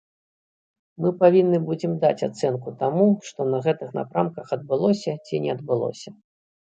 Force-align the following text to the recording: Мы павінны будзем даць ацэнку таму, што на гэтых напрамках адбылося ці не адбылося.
Мы 1.03 1.09
павінны 1.23 1.57
будзем 1.67 1.91
даць 2.03 2.25
ацэнку 2.27 2.73
таму, 2.79 3.05
што 3.27 3.45
на 3.51 3.59
гэтых 3.65 3.89
напрамках 3.99 4.45
адбылося 4.57 5.13
ці 5.25 5.41
не 5.45 5.51
адбылося. 5.55 6.09